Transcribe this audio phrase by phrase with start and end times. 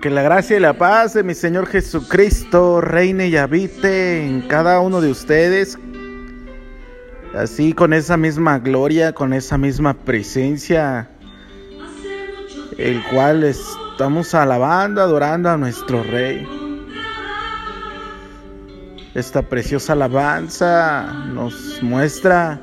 [0.00, 4.80] Que la gracia y la paz de mi Señor Jesucristo reine y habite en cada
[4.80, 5.78] uno de ustedes.
[7.34, 11.08] Así con esa misma gloria, con esa misma presencia,
[12.76, 16.46] el cual estamos alabando, adorando a nuestro Rey.
[19.14, 22.60] Esta preciosa alabanza nos muestra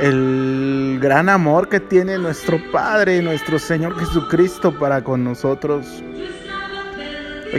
[0.00, 5.86] el gran amor que tiene nuestro Padre, nuestro Señor Jesucristo para con nosotros.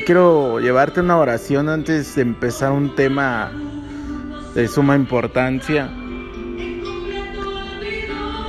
[0.05, 3.51] Quiero llevarte una oración antes de empezar un tema
[4.53, 5.89] de suma importancia.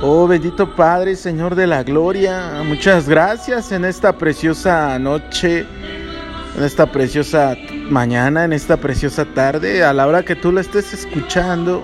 [0.01, 5.65] Oh bendito Padre, Señor de la Gloria, muchas gracias en esta preciosa noche,
[6.55, 7.55] en esta preciosa
[7.89, 11.83] mañana, en esta preciosa tarde, a la hora que tú la estés escuchando.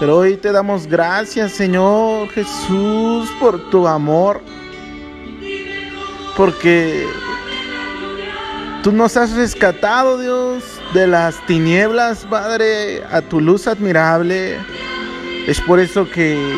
[0.00, 4.40] Pero hoy te damos gracias, Señor Jesús, por tu amor.
[6.38, 7.06] Porque
[8.82, 14.56] tú nos has rescatado, Dios, de las tinieblas, Padre, a tu luz admirable.
[15.46, 16.56] Es por eso que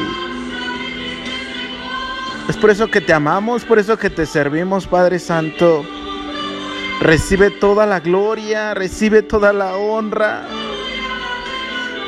[2.49, 5.85] es por eso que te amamos, por eso que te servimos, Padre Santo.
[7.01, 10.47] Recibe toda la gloria, recibe toda la honra.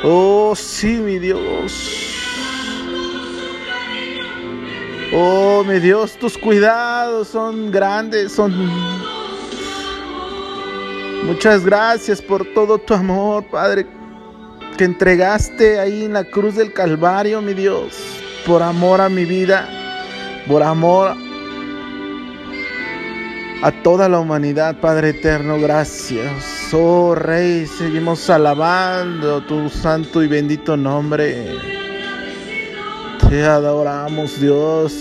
[0.07, 1.73] Oh, sí, mi Dios.
[5.15, 8.53] Oh, mi Dios, tus cuidados son grandes, son...
[11.25, 13.87] Muchas gracias por todo tu amor, Padre,
[14.77, 17.97] que entregaste ahí en la cruz del Calvario, mi Dios,
[18.47, 19.67] por amor a mi vida,
[20.47, 21.17] por amor
[23.65, 26.69] a toda la humanidad, Padre eterno, gracias.
[26.71, 31.47] Oh Rey, seguimos alabando tu santo y bendito nombre.
[33.27, 34.93] Te adoramos, Dios.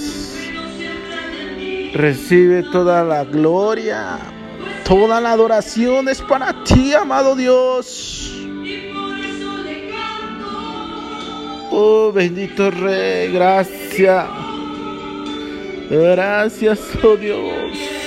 [1.94, 4.18] Recibe toda la gloria,
[4.88, 8.32] toda la adoración es para ti, amado Dios.
[11.70, 14.26] Oh bendito Rey, gracias.
[15.90, 18.03] Gracias, oh Dios.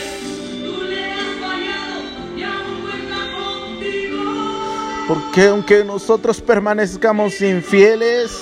[5.06, 8.36] Porque aunque nosotros permanezcamos infieles,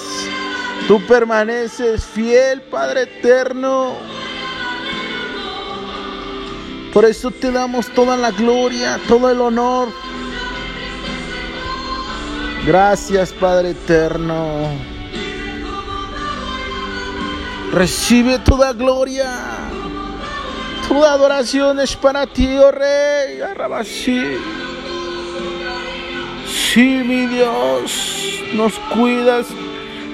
[0.88, 3.92] tú permaneces fiel, Padre eterno.
[6.92, 9.88] Por eso te damos toda la gloria, todo el honor.
[12.64, 14.68] Gracias, Padre eterno.
[17.72, 19.28] Recibe toda gloria.
[20.88, 23.40] Toda adoración es para ti, oh Rey.
[23.40, 24.63] Arrabashi.
[26.74, 29.46] Sí, mi Dios, nos cuidas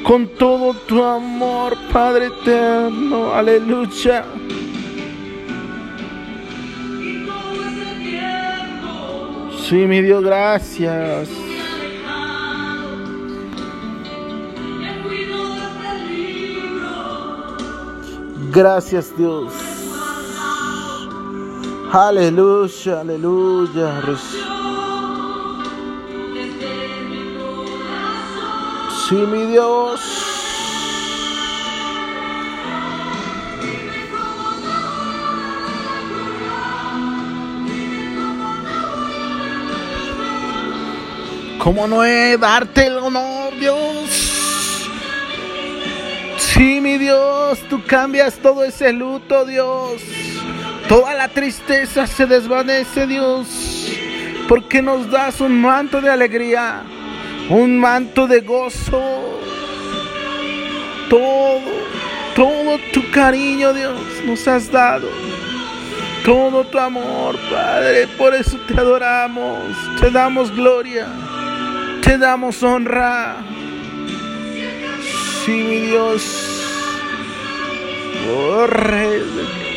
[0.03, 3.33] con todo tu amor, Padre eterno.
[3.33, 4.27] Aleluya.
[9.67, 11.31] Sí, mi Dios, gracias.
[18.53, 19.51] Gracias, Dios.
[21.91, 24.03] Aleluya, aleluya.
[29.11, 30.01] Sí, mi Dios.
[41.59, 44.87] ¿Cómo no he darte el honor, Dios?
[46.39, 50.03] Sí, mi Dios, tú cambias todo ese luto, Dios.
[50.89, 53.49] Toda la tristeza se desvanece, Dios.
[54.49, 56.85] Porque nos das un manto de alegría,
[57.51, 59.03] un manto de gozo.
[61.09, 61.61] Todo,
[62.37, 65.09] todo tu cariño, Dios, nos has dado.
[66.25, 68.07] Todo tu amor, Padre.
[68.17, 69.59] Por eso te adoramos,
[70.01, 71.09] te damos gloria,
[72.03, 73.37] te damos honra.
[75.45, 76.23] Sí, mi Dios.
[78.33, 79.70] Oh, Rey.